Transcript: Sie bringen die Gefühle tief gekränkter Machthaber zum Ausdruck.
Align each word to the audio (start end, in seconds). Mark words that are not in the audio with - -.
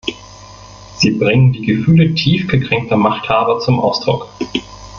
Sie 0.97 1.11
bringen 1.11 1.53
die 1.53 1.63
Gefühle 1.63 2.11
tief 2.15 2.47
gekränkter 2.47 2.97
Machthaber 2.97 3.59
zum 3.59 3.79
Ausdruck. 3.79 4.27